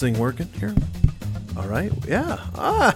[0.00, 0.74] thing working here?
[1.56, 1.92] All right.
[2.06, 2.38] Yeah.
[2.54, 2.94] Ah.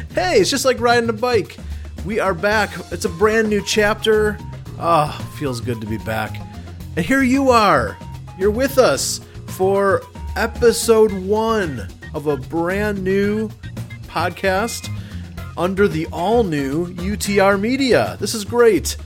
[0.14, 1.56] hey, it's just like riding a bike.
[2.04, 2.70] We are back.
[2.92, 4.38] It's a brand new chapter.
[4.78, 6.36] Ah, oh, feels good to be back.
[6.96, 7.96] And here you are.
[8.38, 10.02] You're with us for
[10.36, 13.48] episode one of a brand new
[14.06, 14.88] podcast
[15.56, 18.16] under the all new UTR Media.
[18.20, 18.96] This is great.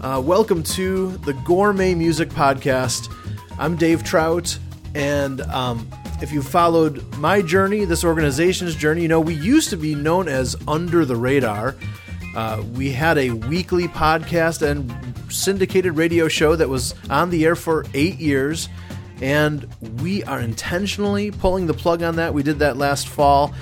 [0.00, 3.12] Uh, welcome to the Gourmet Music Podcast.
[3.58, 4.58] I'm Dave Trout,
[4.94, 5.88] and um,
[6.22, 10.28] if you followed my journey, this organization's journey, you know, we used to be known
[10.28, 11.76] as Under the Radar.
[12.34, 14.92] Uh, we had a weekly podcast and
[15.30, 18.68] syndicated radio show that was on the air for eight years,
[19.20, 19.68] and
[20.00, 22.32] we are intentionally pulling the plug on that.
[22.32, 23.54] We did that last fall.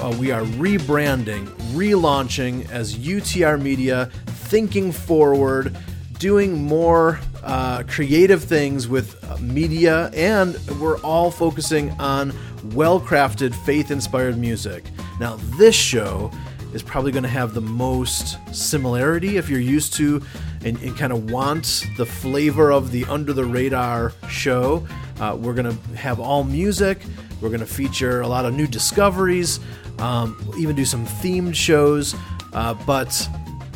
[0.00, 5.76] Uh, we are rebranding, relaunching as UTR Media, thinking forward,
[6.18, 7.18] doing more
[7.48, 12.32] uh, creative things with media, and we're all focusing on
[12.74, 14.84] well crafted, faith inspired music.
[15.18, 16.30] Now, this show
[16.74, 20.22] is probably going to have the most similarity if you're used to
[20.62, 24.86] and, and kind of want the flavor of the under the radar show.
[25.18, 27.00] Uh, we're going to have all music.
[27.40, 29.58] We're going to feature a lot of new discoveries,
[29.98, 32.14] um, we'll even do some themed shows.
[32.52, 33.28] Uh, but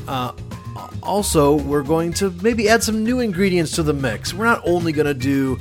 [0.08, 0.32] uh,
[1.02, 4.32] also, we're going to maybe add some new ingredients to the mix.
[4.32, 5.58] We're not only going to do,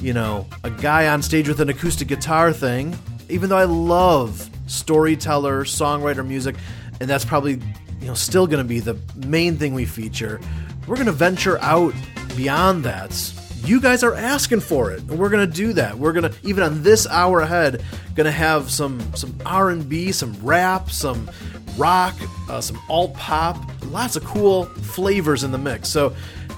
[0.00, 2.96] you know, a guy on stage with an acoustic guitar thing,
[3.28, 6.56] even though I love storyteller, songwriter music,
[7.00, 7.60] and that's probably,
[8.00, 10.40] you know, still going to be the main thing we feature.
[10.86, 11.94] We're going to venture out
[12.36, 13.32] beyond that.
[13.64, 15.98] You guys are asking for it, and we're gonna do that.
[15.98, 17.82] We're gonna even on this hour ahead,
[18.14, 21.28] gonna have some some R and B, some rap, some
[21.76, 22.14] rock,
[22.48, 25.88] uh, some alt pop, lots of cool flavors in the mix.
[25.88, 26.10] So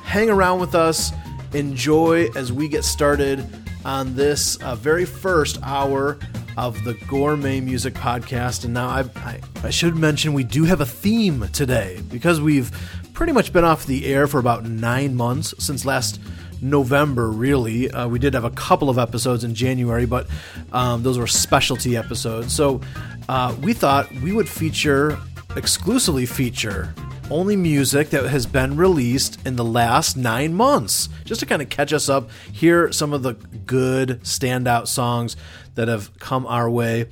[0.04, 1.12] hang around with us,
[1.54, 3.46] enjoy as we get started
[3.84, 6.18] on this uh, very first hour
[6.56, 8.64] of the Gourmet Music Podcast.
[8.64, 12.70] And now I, I, I should mention we do have a theme today because we've
[13.12, 16.20] pretty much been off the air for about nine months since last
[16.60, 17.90] November, really.
[17.90, 20.26] Uh, we did have a couple of episodes in January, but
[20.72, 22.52] um, those were specialty episodes.
[22.52, 22.80] So
[23.28, 25.18] uh, we thought we would feature,
[25.56, 26.94] exclusively feature,
[27.30, 31.68] only music that has been released in the last nine months, just to kind of
[31.68, 33.34] catch us up, hear some of the
[33.66, 35.36] good standout songs
[35.74, 37.06] that have come our way.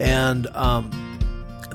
[0.00, 0.90] And um,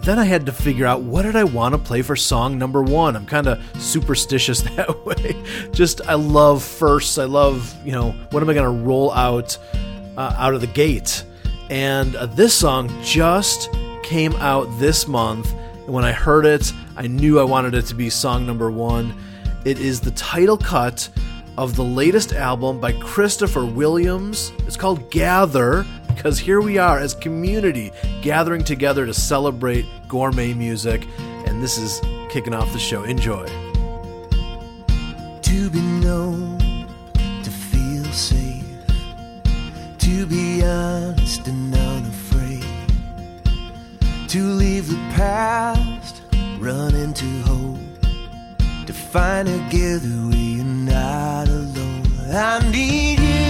[0.01, 2.83] then I had to figure out what did I want to play for song number
[2.83, 3.15] one.
[3.15, 5.41] I'm kind of superstitious that way.
[5.71, 7.17] Just I love firsts.
[7.17, 9.57] I love you know what am I going to roll out
[10.17, 11.23] uh, out of the gate.
[11.69, 13.69] And uh, this song just
[14.05, 15.51] came out this month.
[15.51, 19.13] And when I heard it, I knew I wanted it to be song number one.
[19.65, 21.09] It is the title cut
[21.57, 24.51] of the latest album by Christopher Williams.
[24.59, 31.07] It's called Gather because here we are as community gathering together to celebrate gourmet music,
[31.47, 31.99] and this is
[32.29, 33.03] kicking off the show.
[33.03, 33.45] Enjoy.
[35.41, 36.87] To be known,
[37.43, 38.63] to feel safe,
[39.97, 41.47] to be honest
[44.27, 46.21] to leave the past,
[46.59, 47.77] run into hope,
[48.85, 52.03] to find together we are not alone.
[52.33, 53.45] I need you,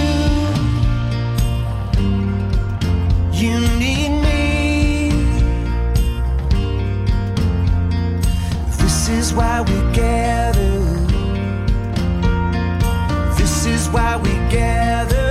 [3.32, 5.10] you need me.
[8.78, 10.80] This is why we gather.
[13.36, 15.25] This is why we gather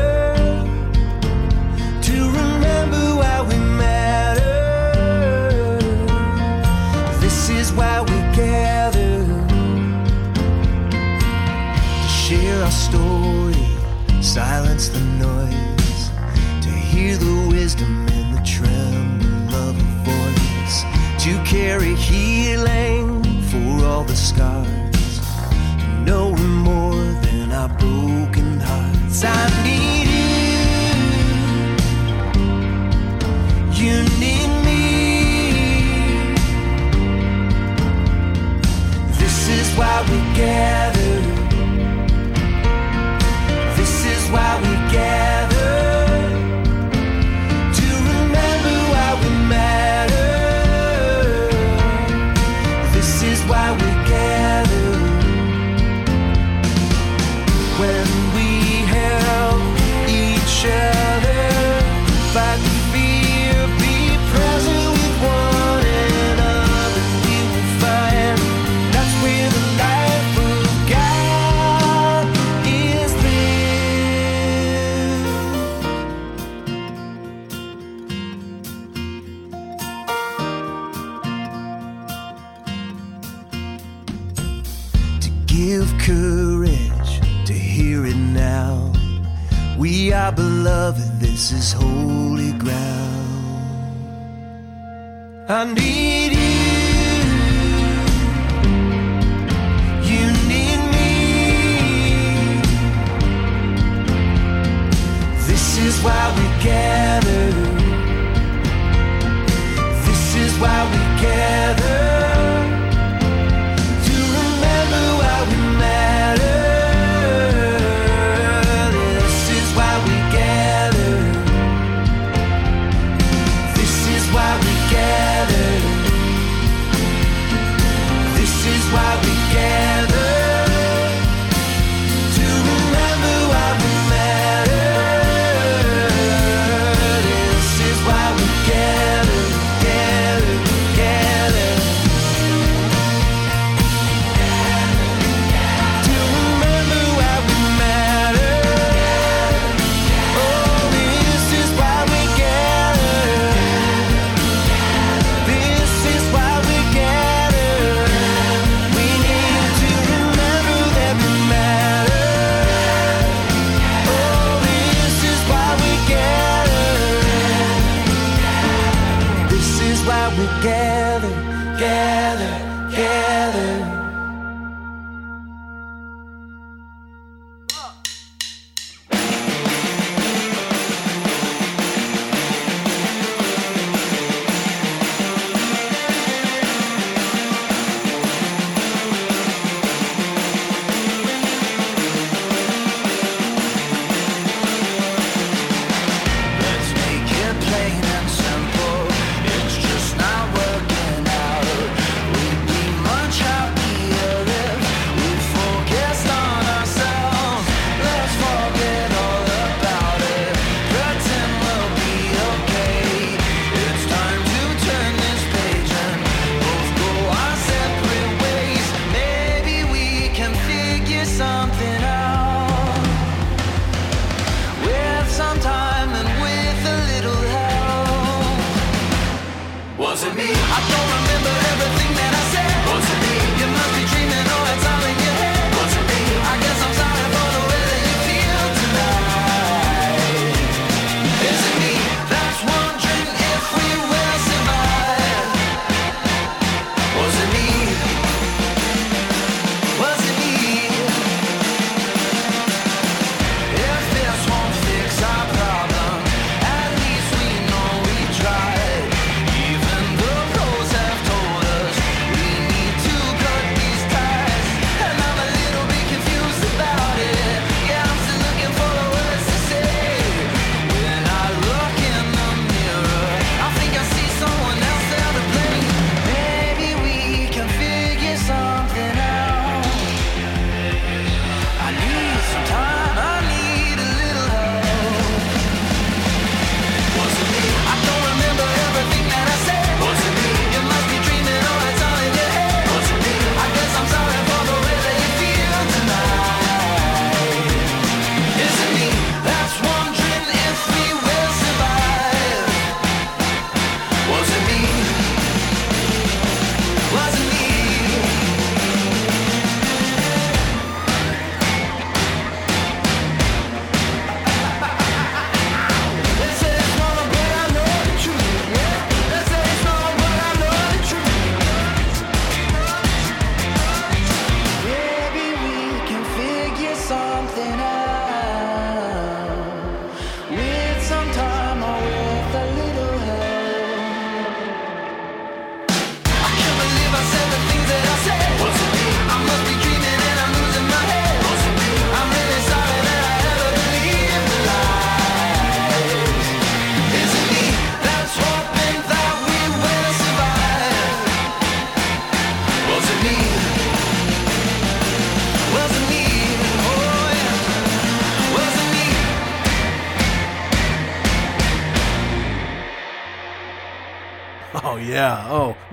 [12.76, 13.56] story,
[14.22, 16.10] silence the noise,
[16.62, 20.84] to hear the wisdom in the tremble of a voice,
[21.24, 25.20] to carry healing for all the scars
[25.80, 29.24] to know more than our broken hearts.
[29.24, 30.08] I need
[33.80, 34.84] you, you need me.
[39.18, 41.15] This is why we gather.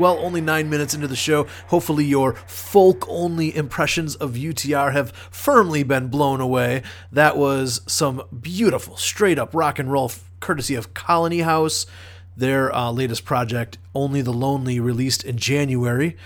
[0.02, 5.12] Well, only nine minutes into the show, hopefully your folk only impressions of UTR have
[5.30, 6.82] firmly been blown away.
[7.12, 11.86] That was some beautiful, straight up rock and roll courtesy of Colony House,
[12.36, 16.16] their uh, latest project, Only the Lonely, released in January.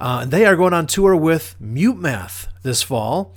[0.00, 3.34] Uh, and they are going on tour with Mute Math this fall.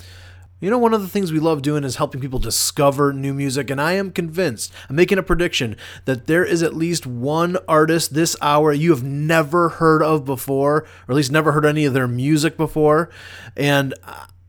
[0.61, 3.69] You know, one of the things we love doing is helping people discover new music,
[3.69, 8.13] and I am convinced, I'm making a prediction that there is at least one artist
[8.13, 11.93] this hour you have never heard of before, or at least never heard any of
[11.93, 13.09] their music before.
[13.55, 13.93] And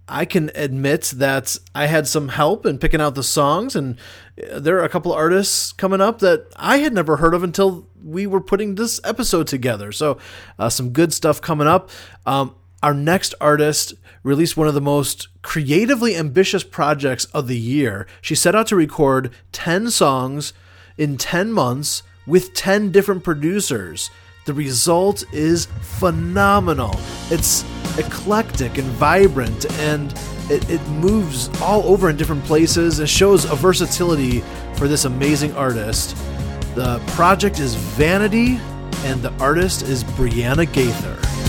[0.08, 3.96] I can admit that I had some help in picking out the songs, and
[4.36, 8.26] there are a couple artists coming up that I had never heard of until we
[8.26, 9.92] were putting this episode together.
[9.92, 10.18] So,
[10.58, 11.88] uh, some good stuff coming up.
[12.26, 18.06] Um, our next artist released one of the most creatively ambitious projects of the year.
[18.20, 20.52] She set out to record 10 songs
[20.98, 24.10] in 10 months with 10 different producers.
[24.46, 26.98] The result is phenomenal.
[27.30, 27.64] It's
[27.98, 30.12] eclectic and vibrant, and
[30.50, 34.42] it, it moves all over in different places and shows a versatility
[34.74, 36.16] for this amazing artist.
[36.74, 38.58] The project is Vanity,
[39.04, 41.39] and the artist is Brianna Gaither.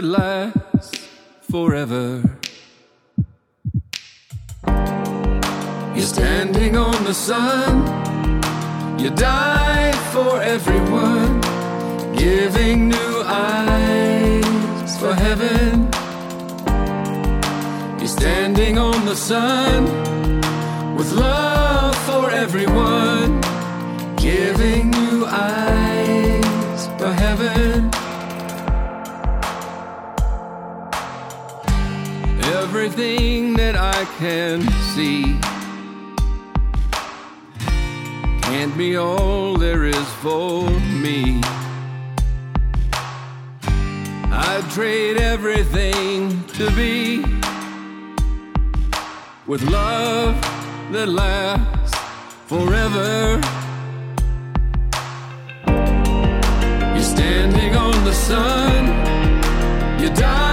[0.00, 0.35] the light.
[57.16, 58.82] standing on the sun.
[60.00, 60.45] You die.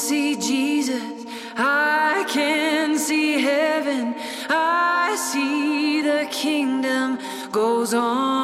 [0.00, 1.26] see Jesus.
[1.56, 4.14] I can see heaven.
[4.48, 7.18] I see the kingdom
[7.52, 8.39] goes on.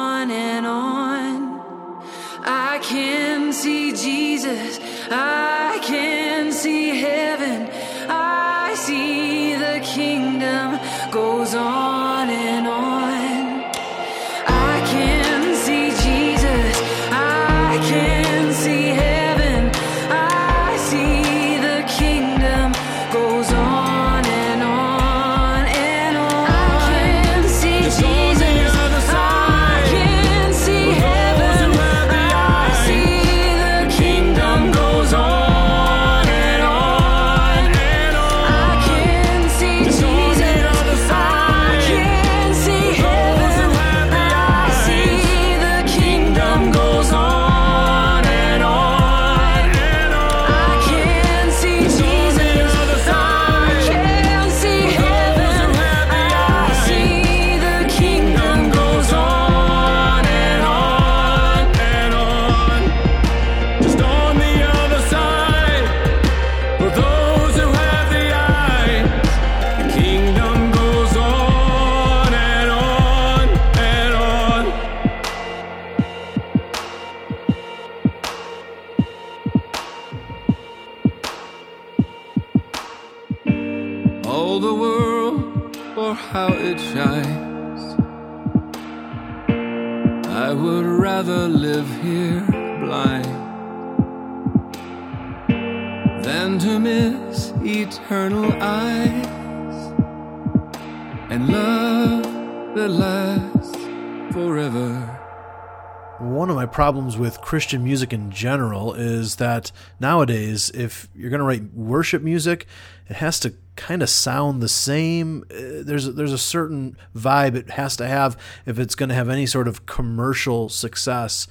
[106.77, 112.21] Problems with Christian music in general is that nowadays, if you're going to write worship
[112.21, 112.67] music,
[113.09, 115.43] it has to kind of sound the same.
[115.49, 118.37] Uh, There's there's a certain vibe it has to have
[118.67, 121.47] if it's going to have any sort of commercial success.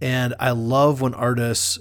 [0.00, 1.80] And I love when artists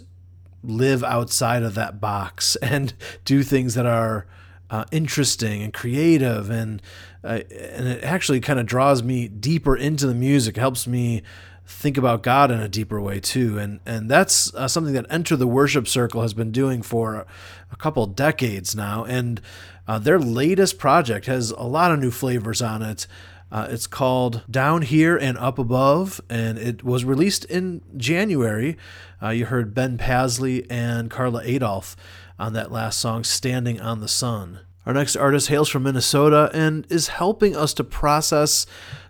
[0.63, 4.25] live outside of that box and do things that are
[4.71, 6.81] uh, interesting and creative and
[7.23, 11.21] uh, and it actually kind of draws me deeper into the music helps me
[11.67, 15.35] think about God in a deeper way too and and that's uh, something that Enter
[15.35, 17.25] the Worship Circle has been doing for
[17.71, 19.41] a couple decades now and
[19.87, 23.07] uh, their latest project has a lot of new flavors on it
[23.51, 28.77] uh, it's called Down Here and Up Above, and it was released in January.
[29.23, 31.95] Uh, you heard Ben Pasley and Karla Adolphe
[32.37, 34.59] on that last song, Standing on the Sun.
[34.85, 38.65] Our next artist hails from Minnesota and is helping us to process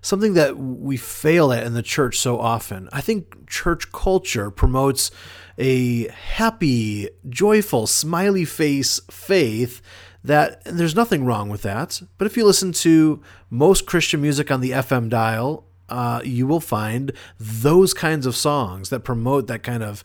[0.07, 2.87] something that we fail at in the church so often.
[2.93, 5.11] I think church culture promotes
[5.57, 9.81] a happy, joyful, smiley face faith
[10.23, 12.01] that there's nothing wrong with that.
[12.17, 16.59] But if you listen to most Christian music on the FM dial, uh, you will
[16.59, 20.03] find those kinds of songs that promote that kind of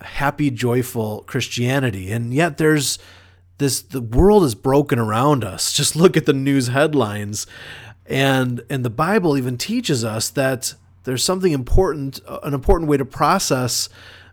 [0.00, 2.10] happy, joyful Christianity.
[2.10, 2.98] And yet there's
[3.58, 5.72] this the world is broken around us.
[5.74, 7.46] Just look at the news headlines.
[8.08, 13.04] And and the Bible even teaches us that there's something important, an important way to
[13.04, 13.88] process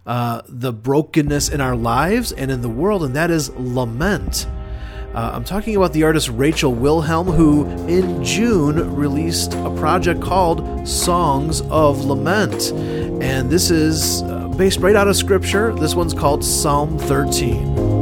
[0.06, 4.48] uh, the brokenness in our lives and in the world, and that is lament.
[5.14, 10.88] Uh, I'm talking about the artist Rachel Wilhelm, who in June released a project called
[10.88, 12.72] Songs of Lament.
[13.22, 15.72] And this is uh, based right out of Scripture.
[15.76, 17.93] This one's called Psalm 13.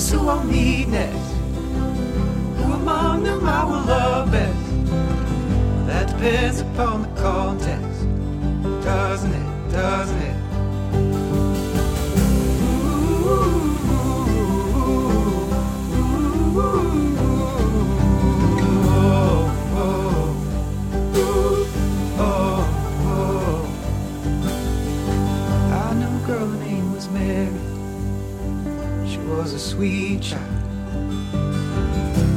[0.00, 1.32] I'm who I'll meet next.
[2.56, 4.86] Who among them I will love best.
[5.86, 8.06] That depends upon the context,
[8.82, 9.70] doesn't it?
[9.70, 10.39] Doesn't it?
[29.60, 30.42] Sweet child.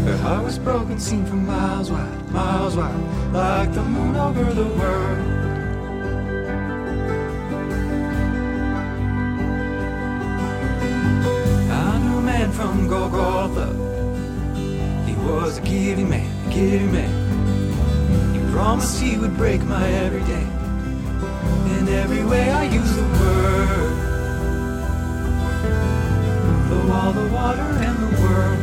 [0.06, 4.66] Her heart was broken, seen from miles wide, miles wide, like the moon over the
[4.66, 5.20] world.
[11.72, 13.68] I knew a man from Golgotha.
[15.08, 18.36] He was a giving man, a giving man.
[18.36, 20.48] He promised he would break my every day.
[21.80, 24.13] In every way I use the word.
[26.88, 28.60] Wall, the water, and the world.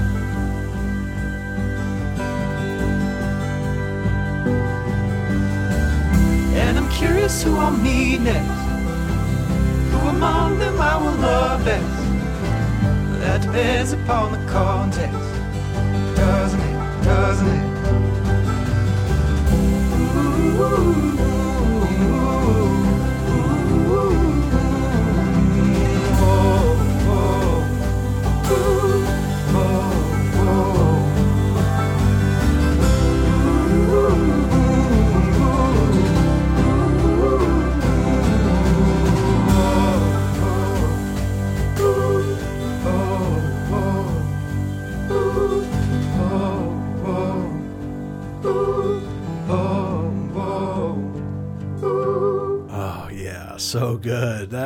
[6.55, 8.49] And I'm curious who I'll meet next.
[9.91, 11.87] Who among them I will love best.
[13.21, 15.17] That depends upon the context.
[16.17, 17.05] Doesn't it?
[17.05, 17.71] Doesn't it?
[20.63, 22.80] Oh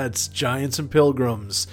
[0.05, 1.67] That's Giants and Pilgrims.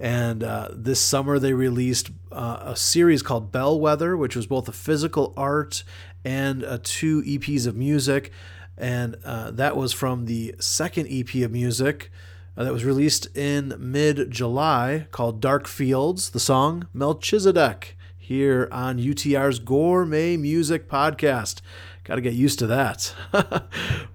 [0.00, 4.72] And uh, this summer they released uh, a series called Bellwether, which was both a
[4.72, 5.84] physical art
[6.24, 8.32] and uh, two EPs of music.
[8.78, 12.10] And uh, that was from the second EP of music
[12.56, 18.98] uh, that was released in mid July called Dark Fields, the song Melchizedek, here on
[18.98, 21.60] UTR's Gourmet Music Podcast.
[22.04, 23.14] Got to get used to that.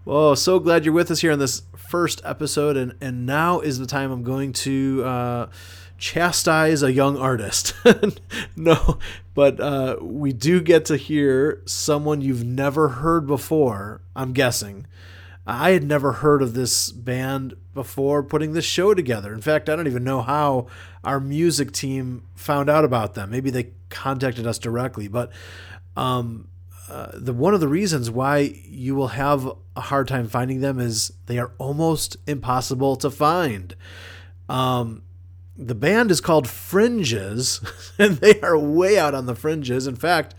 [0.05, 2.77] Whoa, so glad you're with us here on this first episode.
[2.77, 5.47] And, and now is the time I'm going to uh,
[5.97, 7.73] chastise a young artist.
[8.55, 8.99] no,
[9.33, 14.85] but uh, we do get to hear someone you've never heard before, I'm guessing.
[15.47, 19.33] I had never heard of this band before putting this show together.
[19.33, 20.67] In fact, I don't even know how
[21.03, 23.31] our music team found out about them.
[23.31, 25.31] Maybe they contacted us directly, but
[25.97, 26.48] um,
[26.89, 30.79] uh, the one of the reasons why you will have a hard time finding them
[30.79, 33.75] is they are almost impossible to find.
[34.47, 35.03] Um,
[35.55, 37.61] the band is called Fringes,
[37.99, 39.85] and they are way out on the fringes.
[39.85, 40.33] In fact,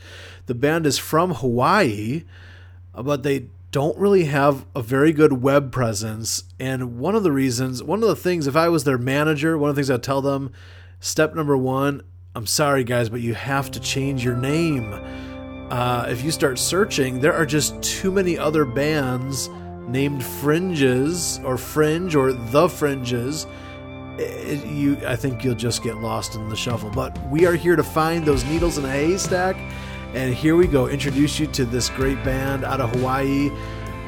[0.47, 2.25] the band is from Hawaii,
[2.95, 6.45] uh, but they don't really have a very good web presence.
[6.59, 9.71] And one of the reasons, one of the things, if I was their manager, one
[9.71, 10.51] of the things I'd tell them,
[10.99, 12.03] step number one,
[12.35, 15.30] I'm sorry guys, but you have to change your name.
[15.71, 19.49] Uh, if you start searching, there are just too many other bands
[19.87, 23.47] named Fringes or Fringe or The Fringes.
[24.19, 26.91] It- you, I think you'll just get lost in the shuffle.
[26.91, 29.57] But we are here to find those needles in a haystack.
[30.13, 33.51] And here we go, introduce you to this great band out of Hawaii.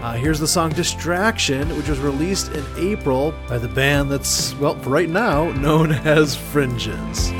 [0.00, 4.74] Uh, here's the song Distraction, which was released in April by the band that's, well,
[4.78, 7.30] right now, known as Fringes.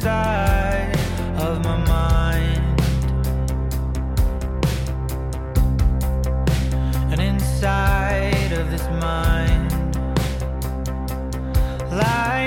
[0.00, 0.96] Inside
[1.36, 2.80] of my mind.
[7.12, 9.70] And inside of this mind
[11.92, 12.39] lies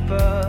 [0.00, 0.39] keep up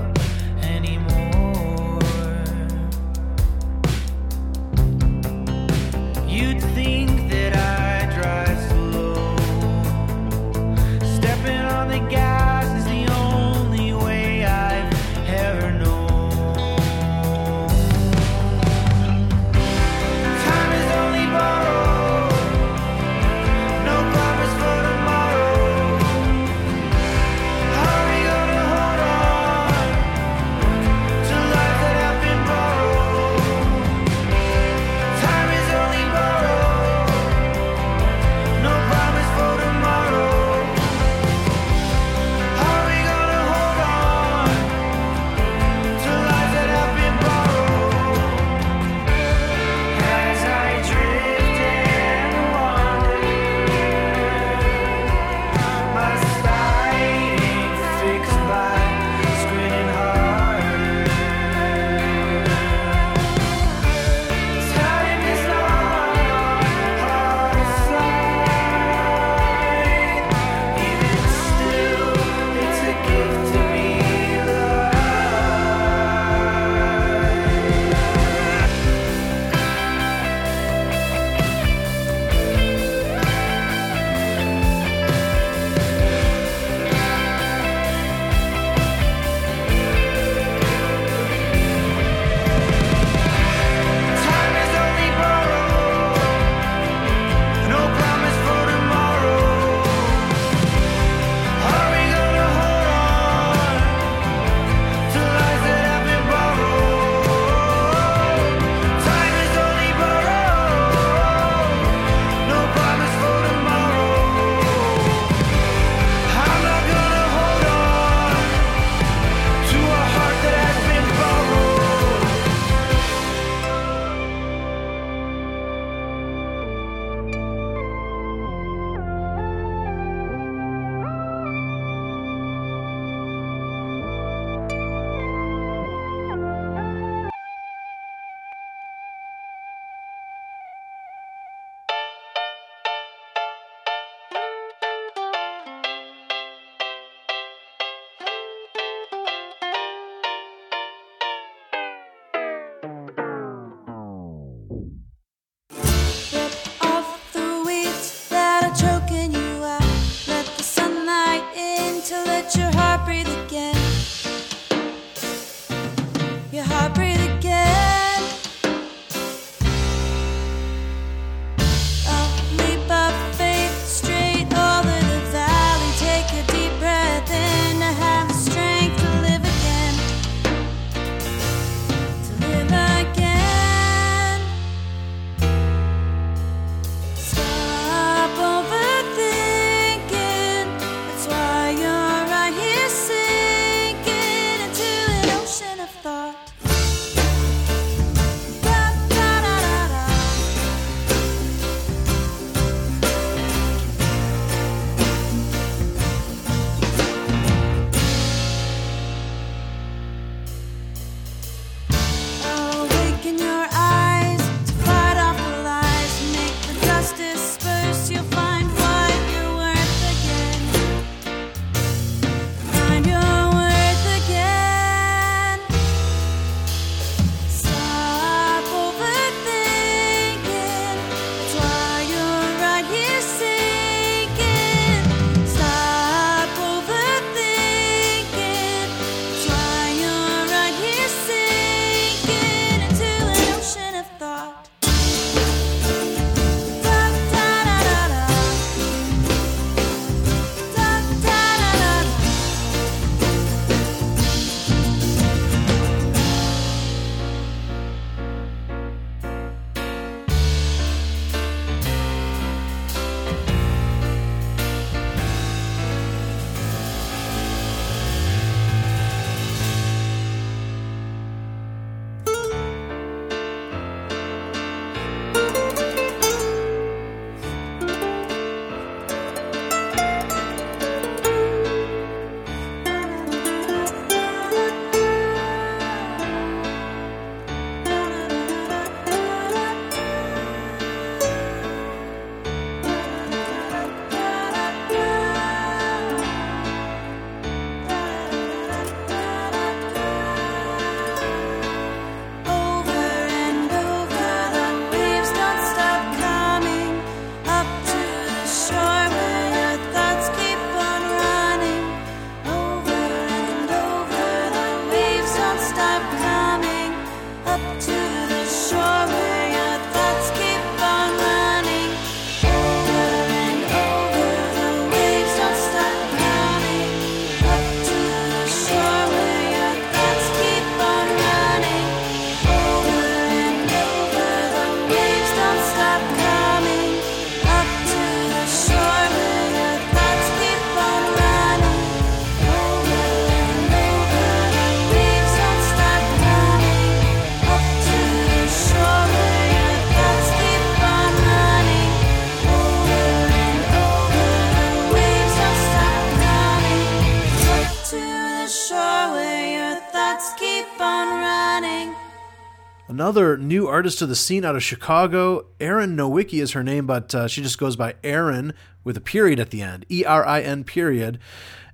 [363.11, 365.45] another new artist to the scene out of Chicago.
[365.59, 368.53] Erin Nowicki is her name, but uh, she just goes by Erin
[368.85, 369.85] with a period at the end.
[369.89, 371.19] E R I N period.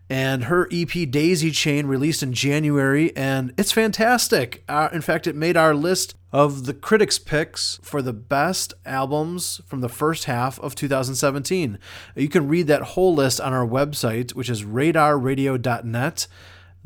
[0.10, 4.64] And her EP Daisy Chain released in January, and it's fantastic.
[4.68, 9.62] Uh, in fact, it made our list of the critics' picks for the best albums
[9.68, 11.78] from the first half of 2017.
[12.16, 16.28] You can read that whole list on our website, which is radarradio.net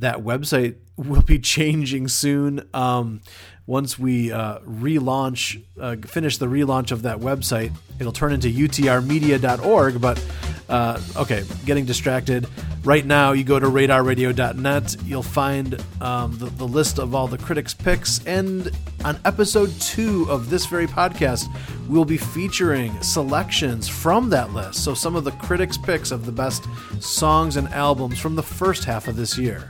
[0.01, 2.67] that website will be changing soon.
[2.73, 3.21] Um,
[3.71, 10.01] once we uh, relaunch, uh, finish the relaunch of that website, it'll turn into utrmedia.org.
[10.01, 10.25] But
[10.67, 12.47] uh, okay, getting distracted.
[12.83, 14.97] Right now, you go to radarradio.net.
[15.05, 18.21] You'll find um, the, the list of all the critics' picks.
[18.25, 18.69] And
[19.05, 21.45] on episode two of this very podcast,
[21.87, 24.83] we'll be featuring selections from that list.
[24.83, 26.65] So, some of the critics' picks of the best
[26.99, 29.69] songs and albums from the first half of this year.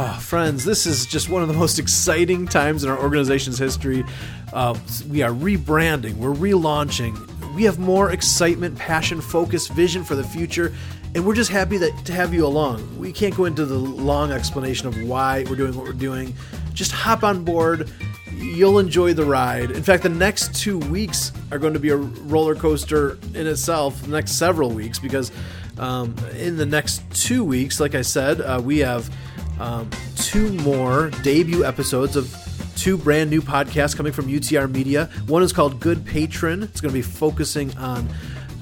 [0.00, 4.04] Ah, friends, this is just one of the most exciting times in our organization's history.
[4.52, 4.78] Uh,
[5.10, 7.16] we are rebranding, we're relaunching.
[7.56, 10.72] We have more excitement, passion, focus, vision for the future,
[11.16, 12.96] and we're just happy that to have you along.
[12.96, 16.32] We can't go into the long explanation of why we're doing what we're doing.
[16.74, 17.90] Just hop on board.
[18.36, 19.72] You'll enjoy the ride.
[19.72, 24.00] In fact, the next two weeks are going to be a roller coaster in itself.
[24.02, 25.32] The next several weeks, because
[25.76, 29.10] um, in the next two weeks, like I said, uh, we have
[29.58, 32.34] um, two more debut episodes of
[32.76, 35.06] two brand new podcasts coming from UTR Media.
[35.26, 36.62] One is called Good Patron.
[36.62, 38.08] It's going to be focusing on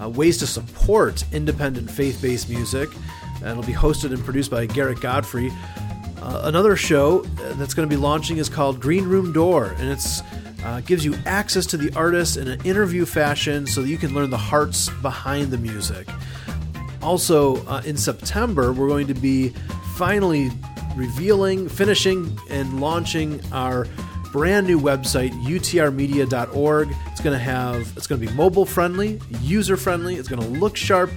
[0.01, 2.89] uh, ways to support independent faith based music.
[3.37, 5.53] And it'll be hosted and produced by Garrett Godfrey.
[6.21, 9.91] Uh, another show uh, that's going to be launching is called Green Room Door, and
[9.91, 10.23] it's
[10.65, 14.13] uh, gives you access to the artist in an interview fashion so that you can
[14.15, 16.09] learn the hearts behind the music.
[17.03, 19.51] Also, uh, in September, we're going to be
[19.95, 20.51] finally
[20.97, 23.87] revealing, finishing, and launching our
[24.33, 26.95] brand new website, utrmedia.org.
[27.07, 30.17] It's going to have, it's going to be mobile friendly, user friendly.
[30.17, 31.11] It's going to look sharp.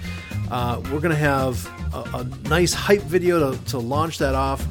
[0.51, 4.65] Uh, we're going to have a, a nice hype video to, to launch that off.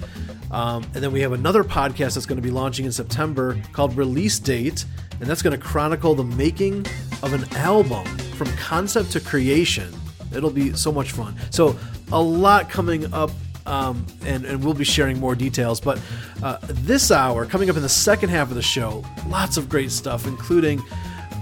[0.51, 3.97] Um, and then we have another podcast that's going to be launching in September called
[3.97, 4.85] Release Date,
[5.21, 6.87] and that's going to chronicle the making
[7.23, 8.07] of an album
[8.37, 9.93] from concept to creation.
[10.35, 11.37] It'll be so much fun.
[11.51, 11.79] So,
[12.13, 13.31] a lot coming up,
[13.69, 15.81] um, and, and we'll be sharing more details.
[15.81, 16.01] But
[16.43, 19.91] uh, this hour, coming up in the second half of the show, lots of great
[19.91, 20.83] stuff, including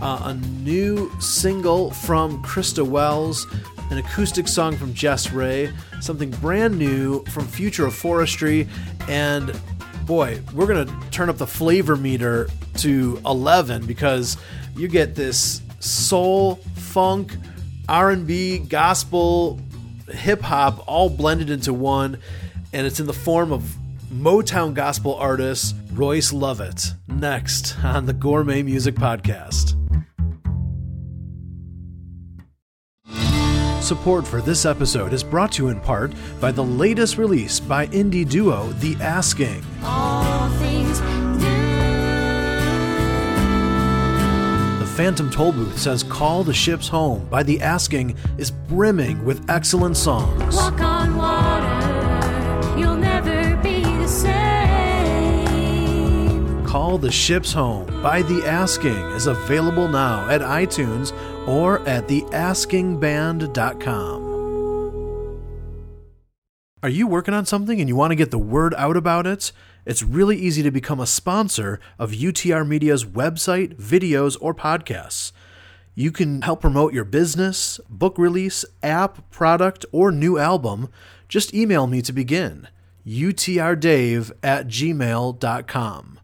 [0.03, 3.47] uh, a new single from Krista Wells,
[3.91, 8.69] an acoustic song from Jess Ray, something brand new from Future of Forestry,
[9.09, 9.59] and
[10.05, 12.49] boy, we're gonna turn up the flavor meter
[12.79, 14.37] to 11 because
[14.77, 17.37] you get this soul, funk,
[17.89, 19.61] R&B, gospel,
[20.11, 22.19] hip hop all blended into one,
[22.73, 23.77] and it's in the form of
[24.13, 26.93] Motown gospel artist Royce Lovett.
[27.09, 29.75] Next on the Gourmet Music Podcast.
[33.83, 37.87] Support for this episode is brought to you in part by the latest release by
[37.89, 39.63] indie duo The Asking.
[44.97, 50.57] Phantom Tollbooth says Call the Ships Home by The Asking is brimming with excellent songs.
[50.57, 52.79] walk on water.
[52.81, 55.45] You'll never be the same.
[56.65, 61.13] Call the Ships Home by The Asking is available now at iTunes
[61.47, 64.26] or at theaskingband.com.
[66.87, 69.51] Are you working on something and you want to get the word out about it?
[69.85, 75.33] It's really easy to become a sponsor of UTR Media's website, videos, or podcasts.
[75.97, 80.89] You can help promote your business, book release, app, product, or new album.
[81.29, 82.69] Just email me to begin.
[83.05, 86.21] utrdave at gmail.com.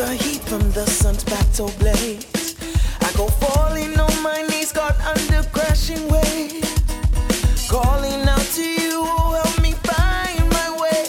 [0.00, 2.56] the heat from the sun's battle blaze,
[3.02, 6.72] I go falling on my knees, caught under crashing waves.
[7.68, 11.02] Calling out to you, oh, help me find my way.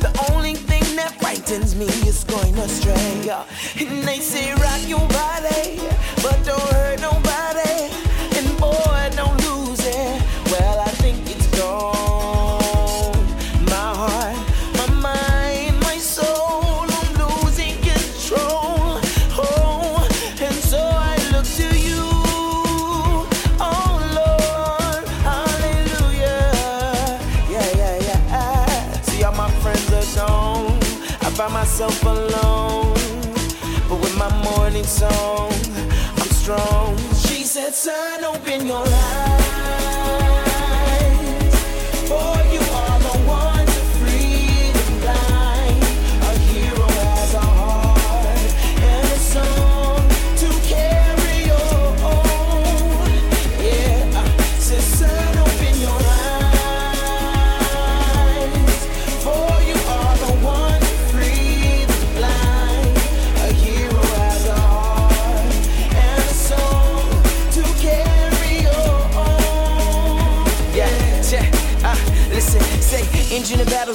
[0.00, 3.28] The only thing that frightens me is going astray.
[3.80, 5.06] And they say rock your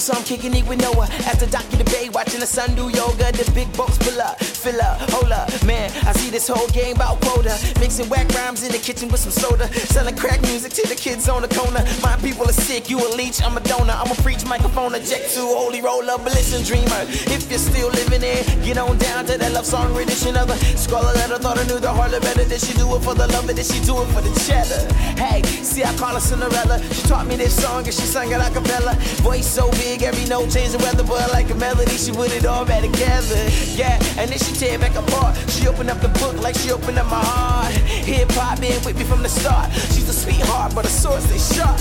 [0.01, 1.05] so I'm kicking it with Noah.
[1.29, 4.81] After docking the bay, watching the sun do yoga, the big boats pull up, fill
[4.81, 5.91] up, hold up, man.
[6.07, 9.31] I see this whole game about quota, mixing whack rhymes in the kitchen with some
[9.31, 11.85] soda, selling crack music to the kids on the corner.
[12.01, 13.93] My people are sick, you a leech, I'm a donor.
[13.93, 17.05] I'm a preach microphone, a jet to holy roller, but listen, dreamer.
[17.29, 20.57] If you're still living there, get on down to that love song rendition of a
[20.91, 21.37] a letter.
[21.37, 22.45] Thought I knew the Harlem better.
[22.45, 24.81] Did she do it for the love, or did she do it for the cheddar?
[25.19, 26.81] Hey, see, I call her Cinderella.
[26.93, 28.95] She taught me this song and she sang it a cappella.
[29.25, 32.45] Voice so big, every note changed the weather, but like a melody, she put it
[32.45, 33.43] all back together.
[33.75, 35.35] Yeah, and then she tear back apart.
[35.49, 37.73] She opened up the book like she opened up my heart.
[38.07, 39.71] Hip hop been with me from the start.
[39.93, 41.79] She's a sweetheart, but her swords they sharp.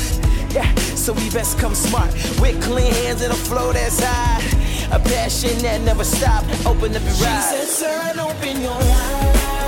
[0.50, 4.42] Yeah, so we best come smart with clean hands and a flow that's high.
[4.90, 6.42] A passion that never stop.
[6.66, 7.50] Open up your eyes.
[7.50, 9.59] She said, "Son, open your eyes,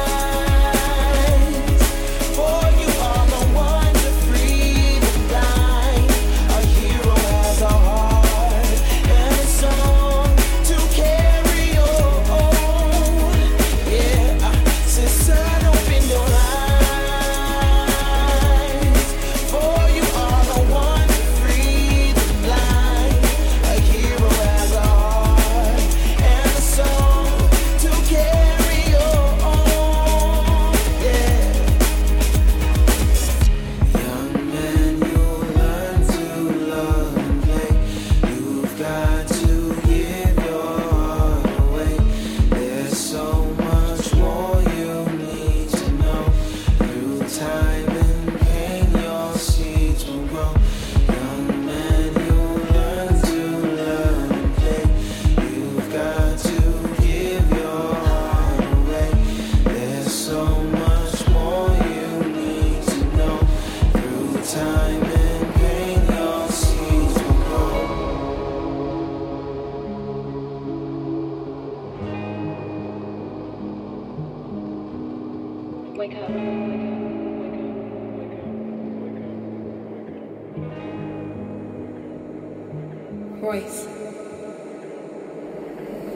[83.42, 83.88] Royce.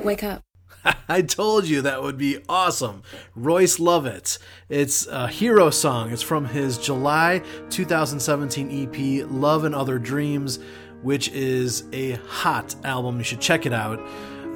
[0.04, 0.44] Wake up.
[1.08, 3.02] I told you that would be awesome.
[3.34, 4.38] Royce Lovett.
[4.68, 6.12] It's a hero song.
[6.12, 10.60] It's from his July 2017 EP, Love and Other Dreams,
[11.02, 13.18] which is a hot album.
[13.18, 13.98] You should check it out.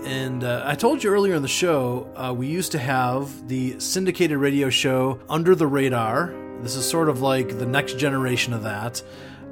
[0.04, 3.80] And uh, I told you earlier in the show, uh, we used to have the
[3.80, 6.32] syndicated radio show Under the Radar.
[6.60, 9.02] This is sort of like the next generation of that.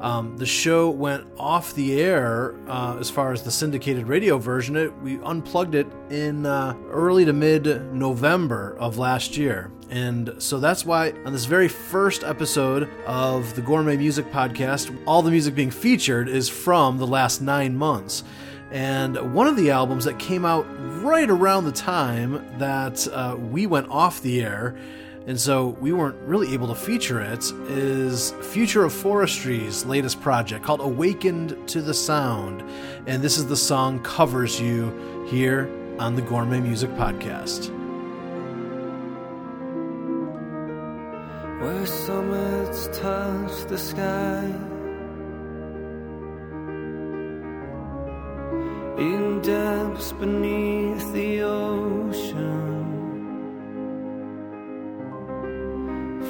[0.00, 4.76] Um, the show went off the air uh, as far as the syndicated radio version.
[4.76, 10.60] It we unplugged it in uh, early to mid November of last year, and so
[10.60, 15.54] that's why on this very first episode of the Gourmet Music Podcast, all the music
[15.54, 18.22] being featured is from the last nine months.
[18.70, 20.66] And one of the albums that came out
[21.02, 24.76] right around the time that uh, we went off the air
[25.28, 30.64] and so we weren't really able to feature it, is Future of Forestry's latest project
[30.64, 32.64] called Awakened to the Sound.
[33.06, 35.70] And this is the song Covers You here
[36.00, 37.72] on the Gourmet Music Podcast.
[41.60, 44.44] where summits touch the sky.
[48.96, 52.87] In depths beneath the ocean,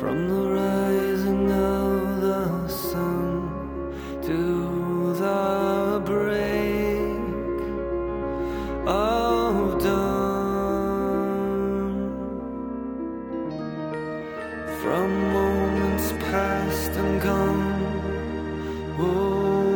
[0.01, 3.93] from the rising of the sun
[4.23, 7.19] to the break
[8.87, 10.29] of dawn.
[14.83, 17.83] From moments past and gone,
[19.01, 19.68] oh,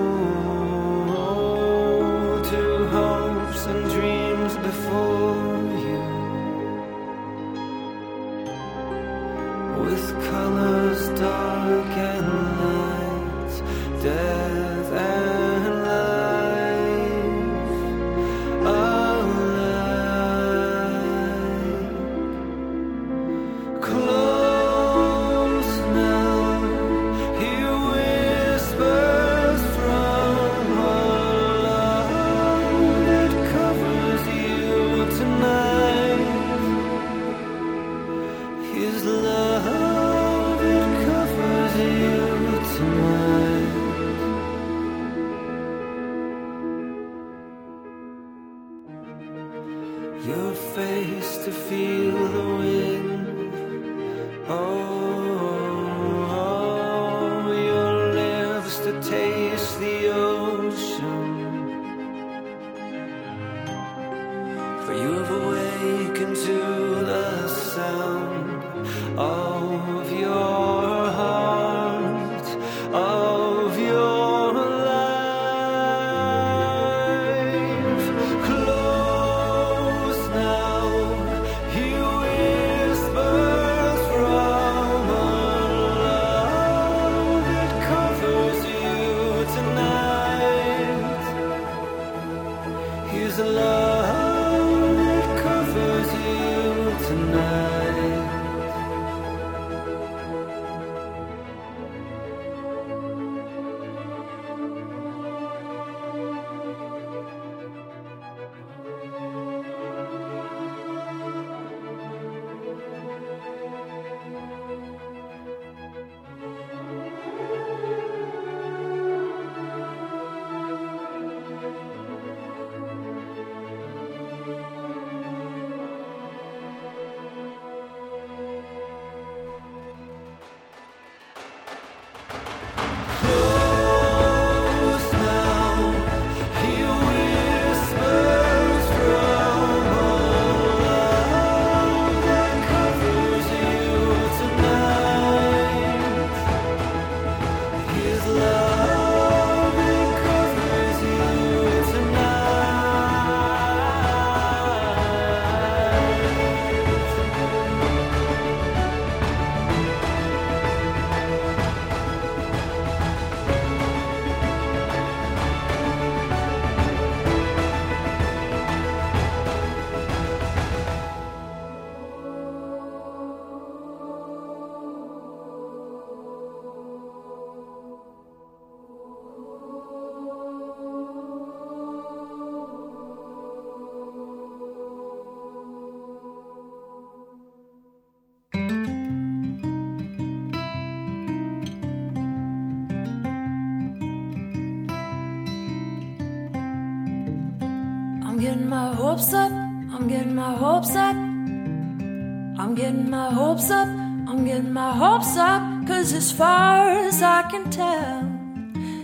[199.12, 199.52] hopes up.
[199.52, 201.14] I'm getting my hopes up.
[201.14, 203.86] I'm getting my hopes up.
[203.86, 205.60] I'm getting my hopes up.
[205.86, 208.22] Cause as far as I can tell,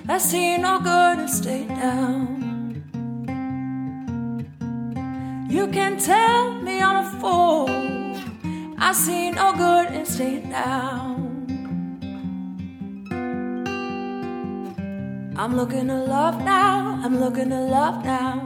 [0.09, 2.27] I see no good in staying down.
[5.51, 7.69] You can tell me I'm a fool.
[8.79, 11.17] I see no good in staying down.
[15.37, 16.99] I'm looking to love now.
[17.05, 18.38] I'm looking to love now.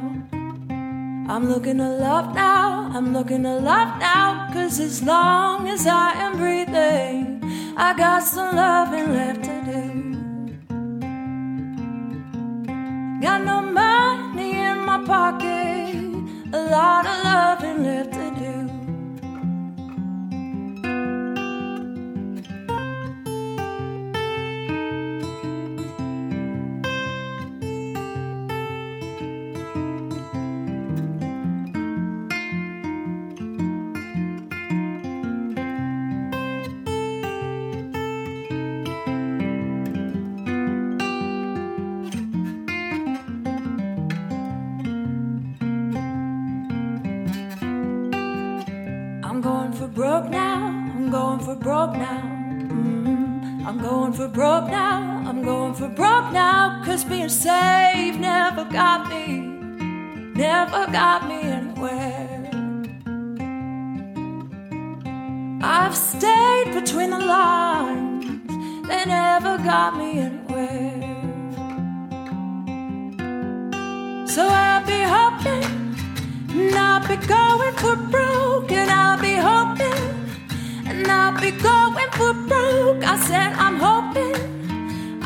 [1.28, 6.12] I'm looking to love now, I'm looking to love now, cause as long as I
[6.14, 7.40] am breathing,
[7.76, 9.41] I got some loving left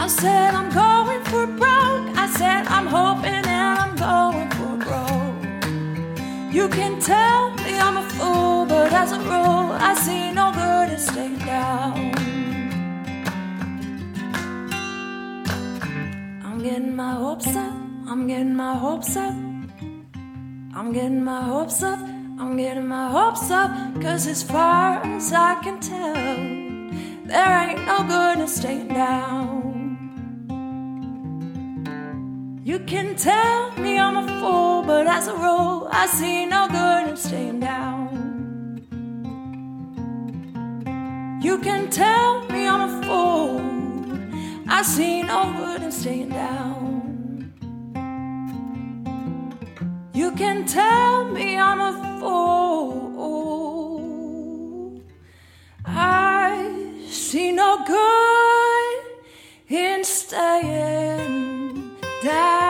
[0.07, 2.17] I said I'm going for broke.
[2.17, 6.55] I said I'm hoping, and I'm going for broke.
[6.55, 10.91] You can tell me I'm a fool, but as a rule, I see no good
[10.93, 12.15] in staying down.
[16.45, 17.75] I'm getting my hopes up,
[18.07, 19.35] I'm getting my hopes up.
[20.79, 21.99] I'm getting my hopes up,
[22.39, 26.15] I'm getting my hopes up, cause as far as I can tell,
[27.25, 29.46] there ain't no good in staying down.
[32.67, 37.11] You can tell me I'm a fool, but as a rule, I see no good
[37.11, 38.11] in staying down.
[41.41, 43.61] You can tell me I'm a fool,
[44.69, 47.53] I see no good in staying down.
[50.13, 53.45] You can tell me I'm a fool.
[55.85, 59.05] I see no good
[59.69, 61.46] in staying
[62.27, 62.67] down.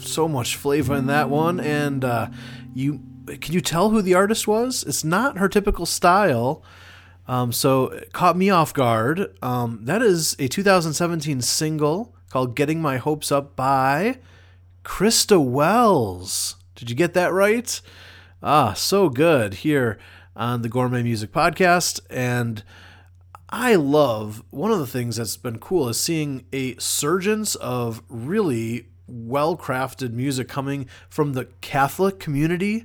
[0.00, 2.28] so much flavor in that one and uh,
[2.72, 3.00] you
[3.40, 4.84] can you tell who the artist was?
[4.84, 6.62] It's not her typical style
[7.26, 9.34] um, so it caught me off guard.
[9.42, 14.18] Um, that is a 2017 single called getting my hopes up by
[14.84, 16.56] krista wells.
[16.74, 17.80] Did you get that right?
[18.42, 19.98] Ah so good here
[20.36, 22.62] on the gourmet music podcast and
[23.56, 28.88] I love one of the things that's been cool is seeing a surgence of really
[29.06, 32.84] well crafted music coming from the Catholic community.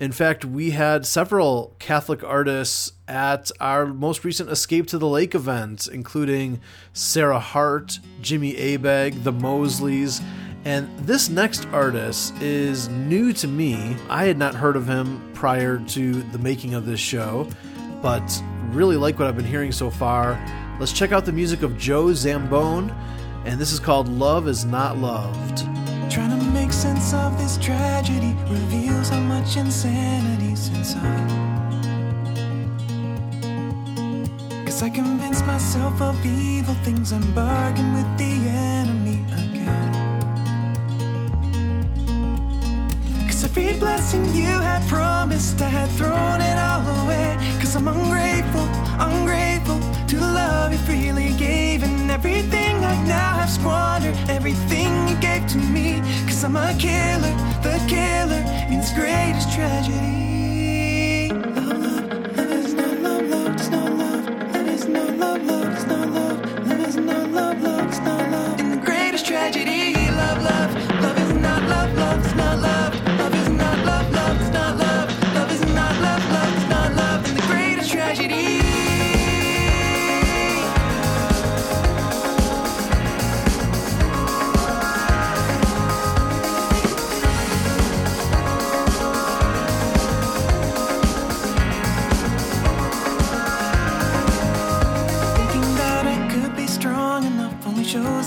[0.00, 5.34] In fact, we had several Catholic artists at our most recent Escape to the Lake
[5.34, 6.62] event, including
[6.94, 10.22] Sarah Hart, Jimmy Abeg, the Mosleys,
[10.64, 13.94] and this next artist is new to me.
[14.08, 17.46] I had not heard of him prior to the making of this show,
[18.02, 20.38] but really like what I've been hearing so far.
[20.78, 22.94] Let's check out the music of Joe Zambone,
[23.44, 25.58] and this is called Love is Not Loved.
[26.10, 31.48] Trying to make sense of this tragedy reveals how much insanity's inside.
[34.64, 38.77] Cause I convince myself of evil things and bargain with the enemy
[43.58, 47.36] every blessing you had promised, I had thrown it all away.
[47.60, 48.66] Cause I'm ungrateful,
[48.98, 51.82] ungrateful to the love you freely gave.
[51.82, 56.00] And everything I now have squandered, everything you gave to me.
[56.26, 61.30] Cause I'm a killer, the killer in its greatest tragedy.
[61.32, 64.24] Love, love, love is not love, love is not love.
[64.54, 66.66] Love is not love, love is not love.
[66.68, 68.60] Love is not love, love is not love.
[68.60, 70.70] In the greatest tragedy, love, love,
[71.02, 72.47] love is not love, love is not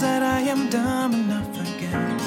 [0.02, 2.20] shows that I am dumb enough again.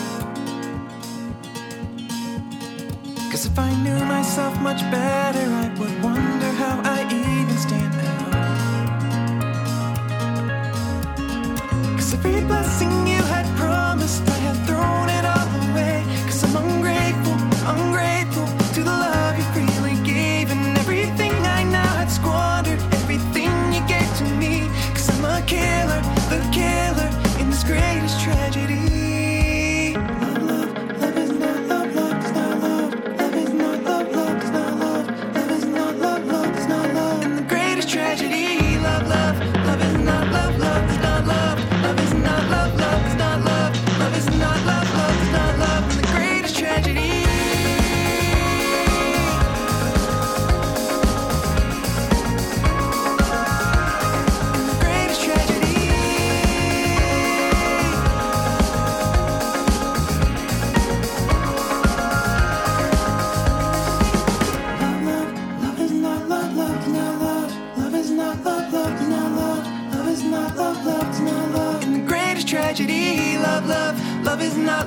[3.30, 5.23] Cause if I knew myself much better,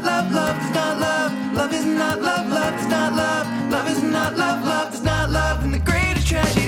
[0.03, 1.53] not love, love is not love.
[1.53, 3.71] Love is not love, love is not love.
[3.71, 5.63] Love is not love, love is not love.
[5.63, 6.66] In the greatest tragedy,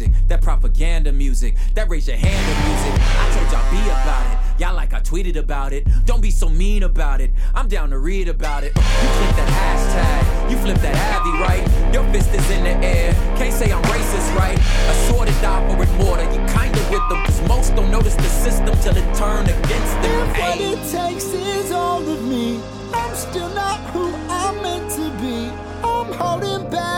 [0.00, 0.12] music?
[0.12, 0.28] Come and get that stand up music.
[0.28, 2.92] music, that propaganda music, that raise your hand of music.
[3.18, 4.60] I told y'all be about it.
[4.60, 5.86] Y'all like I tweeted about it.
[6.04, 7.30] Don't be so mean about it.
[7.54, 8.72] I'm down to read about it.
[8.76, 11.64] You click that hashtag, you flip that Abby, right?
[11.92, 13.12] Your fist is in the air.
[13.36, 14.58] Can't say I'm racist, right?
[14.58, 16.18] A sword is for it more.
[16.18, 20.30] You kinda with them, cause most don't notice the system till it turn against them.
[20.30, 22.60] If what it takes is all of me,
[22.92, 25.50] I'm still not who I'm meant to be.
[25.84, 26.95] I'm holding back,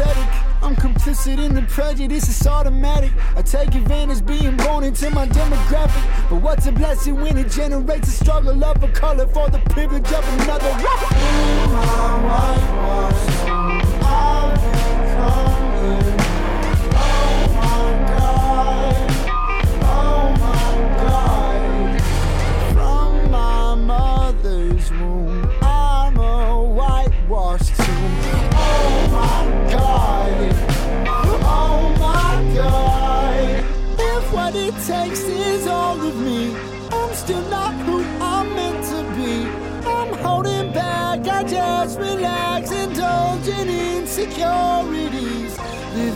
[0.00, 3.12] Apathetic, I'm complicit in the prejudice, it's automatic.
[3.36, 6.30] I take advantage being born into my demographic.
[6.30, 10.10] But what's a blessing when it generates a struggle of a color for the privilege
[10.12, 10.72] of another?
[10.72, 13.10] Oh oh.
[22.72, 27.79] From my mother's womb, I'm a whitewashed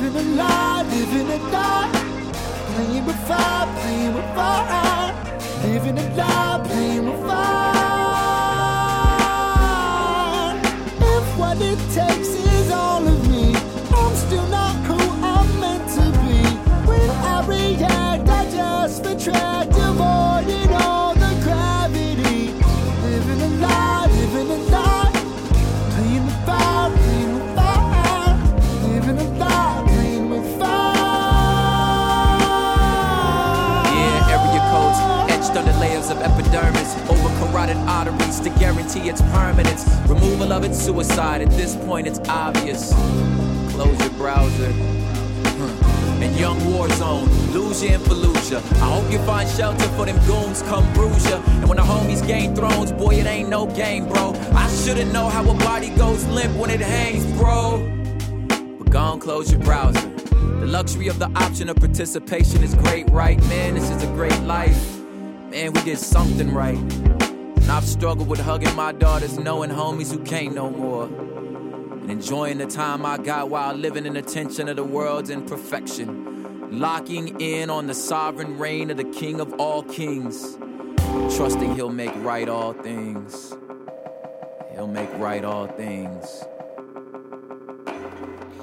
[0.05, 1.91] Living a lie, living a lie.
[2.75, 5.15] Playing with fire, playing with fire.
[5.63, 7.65] Living a lie, playing with fire.
[11.01, 13.57] If what it takes is all of me,
[13.97, 14.64] I'm still not
[37.65, 39.87] carotid arteries to guarantee its permanence.
[40.09, 41.41] Removal of its suicide.
[41.41, 42.93] At this point, it's obvious.
[43.73, 44.73] Close your browser.
[46.21, 48.63] And young war zone, you in Fallujah.
[48.75, 51.43] I hope you find shelter for them goons come bruise ya.
[51.47, 54.33] And when the homies gain thrones, boy, it ain't no game, bro.
[54.55, 57.79] I shouldn't know how a body goes limp when it hangs, bro.
[58.79, 60.09] But go on, close your browser.
[60.61, 63.39] The luxury of the option of participation is great, right?
[63.49, 64.99] Man, this is a great life.
[65.51, 66.79] Man, we did something right.
[67.65, 71.05] And I've struggled with hugging my daughters, knowing homies who can't no more.
[71.07, 76.79] And enjoying the time I got while living in the tension of the world's imperfection.
[76.79, 80.59] Locking in on the sovereign reign of the King of all kings.
[81.35, 83.57] Trusting he'll make right all things.
[84.73, 86.45] He'll make right all things.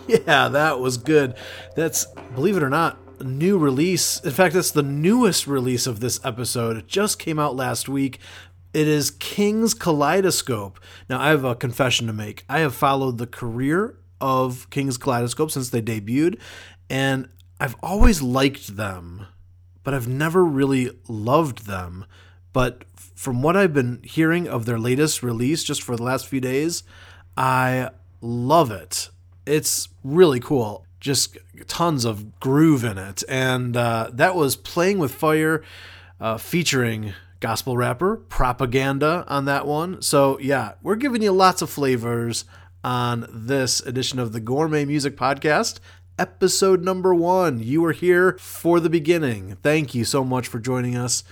[0.07, 1.33] Yeah, that was good.
[1.75, 4.19] That's, believe it or not, a new release.
[4.19, 6.77] In fact, that's the newest release of this episode.
[6.77, 8.19] It just came out last week.
[8.73, 10.79] It is Kings Kaleidoscope.
[11.09, 12.45] Now, I have a confession to make.
[12.47, 16.39] I have followed the career of Kings Kaleidoscope since they debuted,
[16.89, 17.27] and
[17.59, 19.27] I've always liked them,
[19.83, 22.05] but I've never really loved them.
[22.53, 26.39] But from what I've been hearing of their latest release just for the last few
[26.39, 26.83] days,
[27.35, 27.89] I
[28.21, 29.09] love it.
[29.45, 30.85] It's really cool.
[30.99, 33.23] Just tons of groove in it.
[33.27, 35.63] And uh, that was Playing with Fire
[36.19, 40.01] uh, featuring gospel rapper Propaganda on that one.
[40.01, 42.45] So, yeah, we're giving you lots of flavors
[42.83, 45.79] on this edition of the Gourmet Music Podcast.
[46.19, 47.59] Episode number one.
[47.59, 49.57] You were here for the beginning.
[49.63, 51.23] Thank you so much for joining us.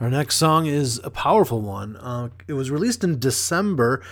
[0.00, 1.96] Our next song is a powerful one.
[1.96, 4.02] Uh, it was released in December.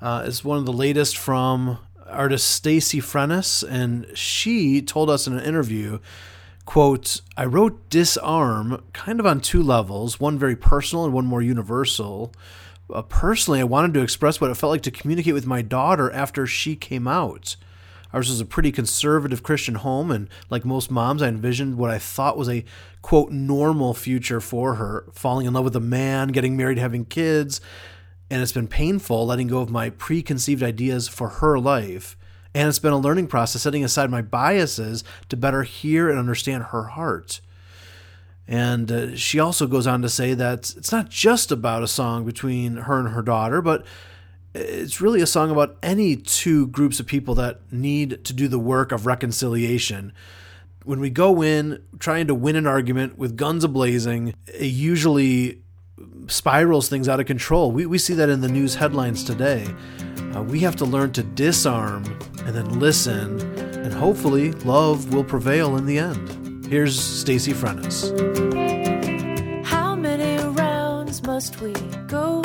[0.00, 5.34] Uh, it's one of the latest from artist Stacy Frenes, and she told us in
[5.34, 5.98] an interview,
[6.64, 11.42] quote, I wrote Disarm kind of on two levels, one very personal and one more
[11.42, 12.32] universal.
[12.92, 16.10] Uh, personally, I wanted to express what it felt like to communicate with my daughter
[16.12, 17.56] after she came out.
[18.12, 21.98] Ours was a pretty conservative Christian home, and like most moms, I envisioned what I
[21.98, 22.64] thought was a
[23.02, 27.60] quote normal future for her falling in love with a man, getting married, having kids.
[28.28, 32.16] And it's been painful letting go of my preconceived ideas for her life.
[32.54, 36.64] And it's been a learning process setting aside my biases to better hear and understand
[36.64, 37.40] her heart.
[38.48, 42.24] And uh, she also goes on to say that it's not just about a song
[42.24, 43.86] between her and her daughter, but
[44.52, 48.58] it's really a song about any two groups of people that need to do the
[48.58, 50.12] work of reconciliation.
[50.82, 55.62] When we go in trying to win an argument with guns ablazing, it usually
[56.26, 57.70] spirals things out of control.
[57.70, 59.68] We, we see that in the news headlines today.
[60.34, 62.04] Uh, we have to learn to disarm
[62.44, 63.40] and then listen,
[63.78, 66.66] and hopefully, love will prevail in the end.
[66.66, 68.10] Here's Stacy Frenes.
[69.64, 71.72] How many rounds must we
[72.06, 72.39] go?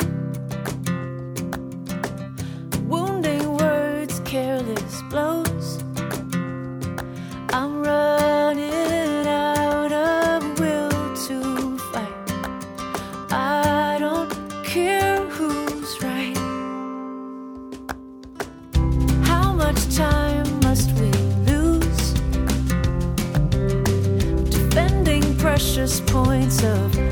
[25.86, 27.05] points of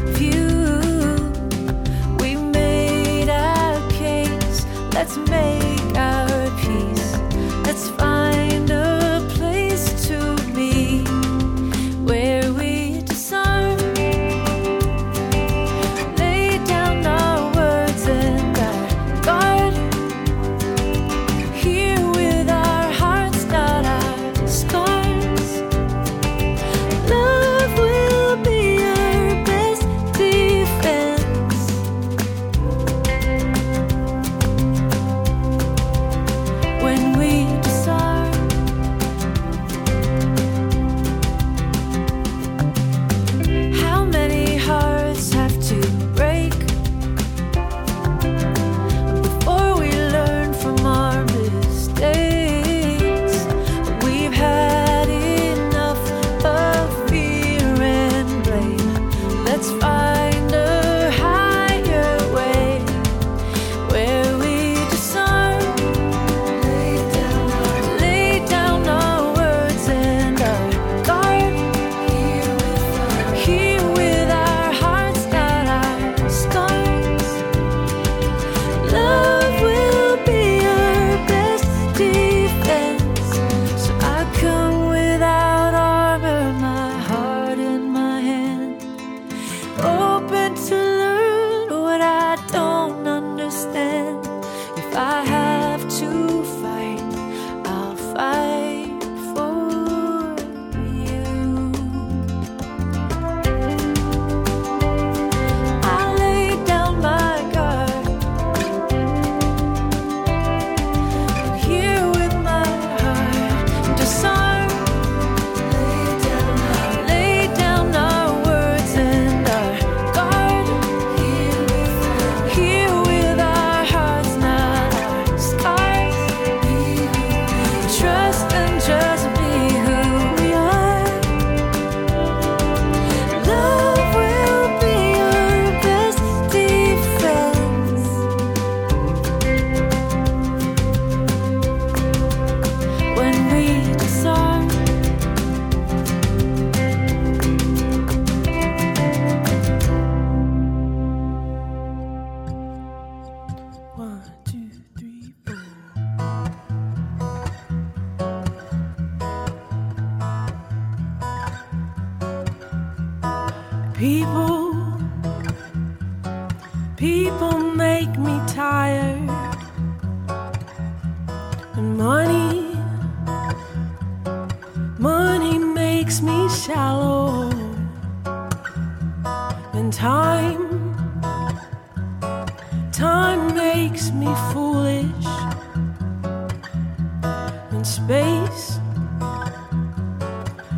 [188.04, 188.78] space.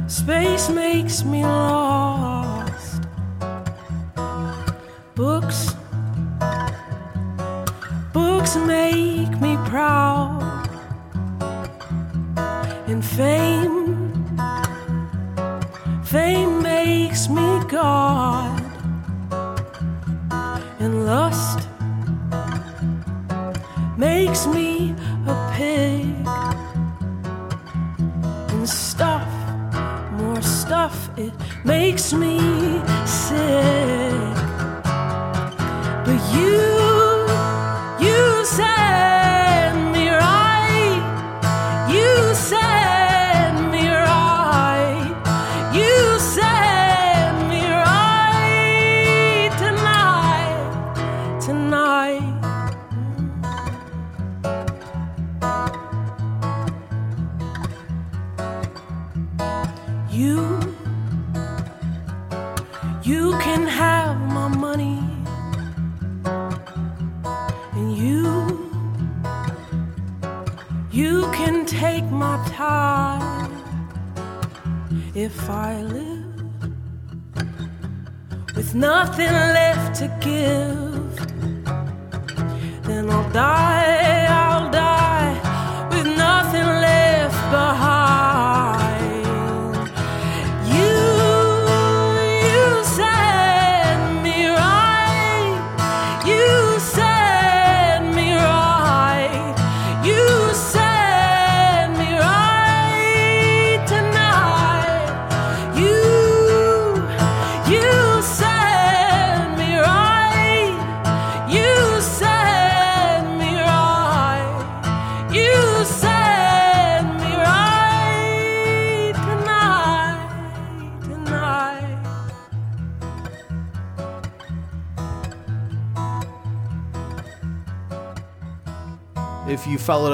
[0.06, 3.02] Space makes me lost.
[5.16, 5.74] Books,
[8.12, 10.68] books make me proud.
[12.86, 13.75] And fame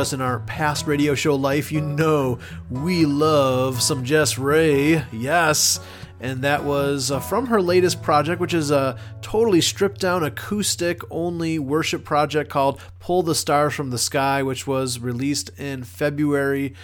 [0.02, 5.04] us in our past radio show life, you know we love some Jess Ray.
[5.12, 5.78] Yes.
[6.18, 11.02] And that was uh, from her latest project, which is a totally stripped down acoustic
[11.08, 16.74] only worship project called Pull the Stars from the Sky, which was released in February.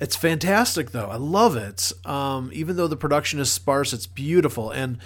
[0.00, 1.06] It's fantastic, though.
[1.06, 1.92] I love it.
[2.04, 4.72] Um, even though the production is sparse, it's beautiful.
[4.72, 4.98] And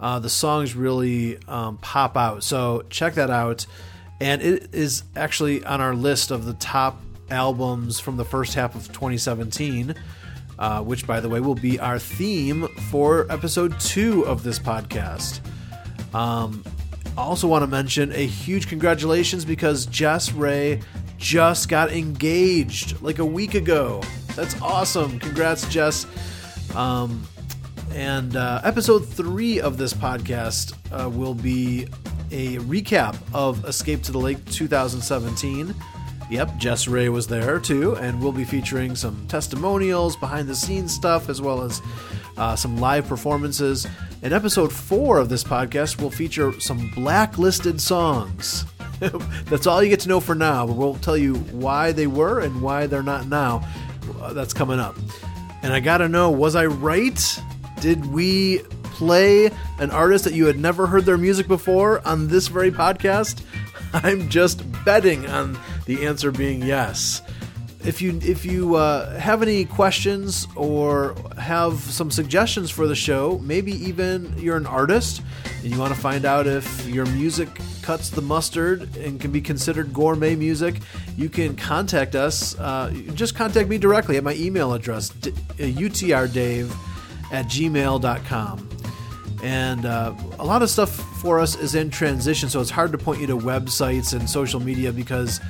[0.00, 2.44] uh, the songs really um, pop out.
[2.44, 3.66] So check that out
[4.20, 8.74] and it is actually on our list of the top albums from the first half
[8.74, 9.94] of 2017
[10.60, 15.40] uh, which by the way will be our theme for episode two of this podcast.
[16.14, 16.62] Um,
[17.16, 20.82] I also want to mention a huge congratulations because jess ray
[21.16, 24.02] just got engaged like a week ago.
[24.36, 25.18] That's awesome.
[25.18, 26.06] Congrats jess.
[26.74, 27.26] Um,
[27.92, 31.88] and uh, episode three of this podcast uh, will be
[32.30, 35.74] a recap of Escape to the Lake 2017.
[36.30, 40.94] Yep, Jess Ray was there too, and we'll be featuring some testimonials, behind the scenes
[40.94, 41.82] stuff, as well as
[42.36, 43.84] uh, some live performances.
[44.22, 48.64] And episode four of this podcast we'll feature some blacklisted songs.
[49.46, 52.38] That's all you get to know for now, but we'll tell you why they were
[52.38, 53.68] and why they're not now.
[54.20, 54.94] Uh, That's coming up.
[55.62, 57.40] And I gotta know, was I right?
[57.80, 59.50] Did we play
[59.80, 63.42] an artist that you had never heard their music before on this very podcast?
[63.92, 67.22] I'm just betting on the answer being yes.
[67.84, 73.38] If you if you uh, have any questions or have some suggestions for the show,
[73.38, 75.22] maybe even you're an artist
[75.62, 77.48] and you want to find out if your music
[77.82, 80.80] cuts the mustard and can be considered gourmet music,
[81.16, 82.58] you can contact us.
[82.58, 86.70] Uh, just contact me directly at my email address, d- uh, utrdave
[87.32, 88.68] at gmail.com.
[89.42, 90.90] And uh, a lot of stuff
[91.20, 94.60] for us is in transition, so it's hard to point you to websites and social
[94.60, 95.40] media because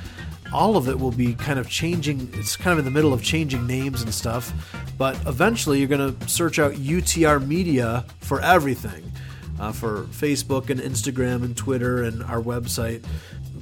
[0.53, 2.29] all of it will be kind of changing.
[2.33, 4.53] It's kind of in the middle of changing names and stuff.
[4.97, 9.11] But eventually, you're going to search out UTR Media for everything
[9.59, 13.03] uh, for Facebook and Instagram and Twitter and our website.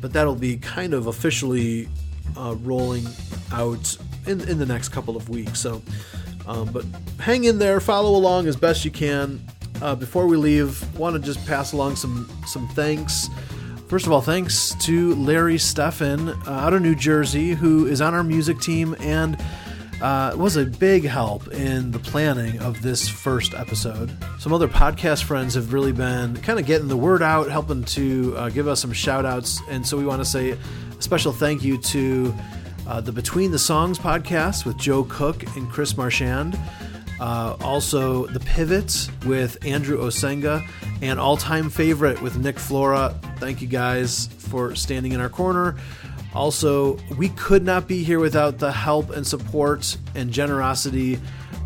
[0.02, 1.90] But that'll be kind of officially
[2.38, 3.06] uh, rolling
[3.52, 5.60] out in, in the next couple of weeks.
[5.60, 5.82] So,
[6.48, 6.86] um, but
[7.20, 9.42] hang in there, follow along as best you can.
[9.82, 13.30] Uh, before we leave, want to just pass along some some thanks.
[13.90, 18.14] First of all, thanks to Larry Steffen uh, out of New Jersey, who is on
[18.14, 19.36] our music team and
[20.00, 24.16] uh, was a big help in the planning of this first episode.
[24.38, 28.38] Some other podcast friends have really been kind of getting the word out, helping to
[28.38, 29.60] uh, give us some shout outs.
[29.70, 30.58] And so we want to say a
[31.02, 32.36] special thank you to
[32.88, 36.60] uh, the Between the Songs podcast with Joe Cook and Chris Marchand.
[37.20, 40.66] Uh, also, The Pivot with Andrew Osenga,
[41.02, 43.16] and all time favorite with Nick Flora.
[43.38, 45.76] Thank you guys for standing in our corner.
[46.34, 51.20] Also, we could not be here without the help and support and generosity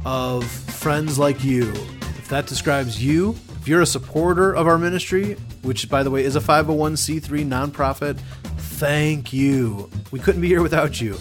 [0.05, 1.69] of friends like you.
[2.17, 6.23] If that describes you, if you're a supporter of our ministry, which by the way
[6.23, 8.17] is a 501c3 nonprofit,
[8.57, 9.89] thank you.
[10.11, 11.17] We couldn't be here without you.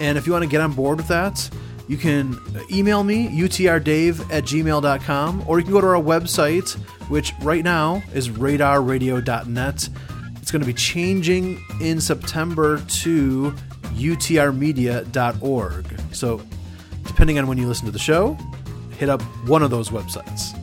[0.00, 1.48] And if you want to get on board with that,
[1.88, 2.38] you can
[2.70, 6.74] email me, utrdave at gmail.com, or you can go to our website,
[7.08, 9.88] which right now is radarradio.net.
[10.40, 13.54] It's going to be changing in September to
[13.94, 16.00] utrmedia.org.
[16.12, 16.42] So,
[17.04, 18.36] depending on when you listen to the show,
[18.98, 20.56] hit up one of those websites.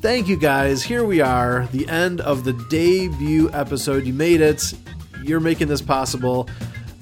[0.00, 0.82] Thank you guys.
[0.82, 4.04] Here we are, the end of the debut episode.
[4.04, 4.74] You made it.
[5.22, 6.48] You're making this possible.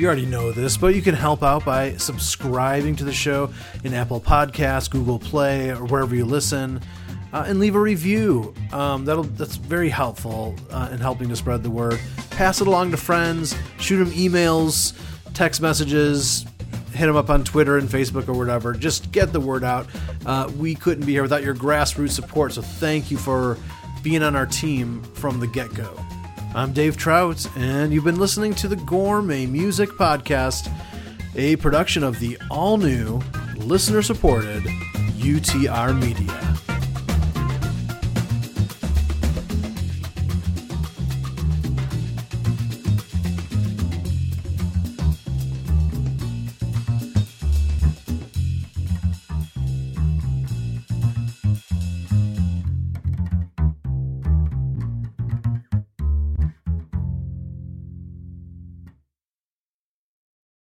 [0.00, 3.52] You already know this, but you can help out by subscribing to the show
[3.84, 6.80] in Apple Podcasts, Google Play, or wherever you listen,
[7.34, 8.54] uh, and leave a review.
[8.72, 12.00] Um, that'll that's very helpful uh, in helping to spread the word.
[12.30, 13.54] Pass it along to friends.
[13.78, 14.98] Shoot them emails,
[15.34, 16.46] text messages.
[16.94, 18.72] hit them up on Twitter and Facebook or whatever.
[18.72, 19.86] Just get the word out.
[20.24, 23.58] Uh, we couldn't be here without your grassroots support, so thank you for
[24.02, 25.94] being on our team from the get go.
[26.52, 30.68] I'm Dave Trout, and you've been listening to the Gourmet Music Podcast,
[31.36, 33.20] a production of the all new,
[33.58, 36.69] listener supported UTR Media.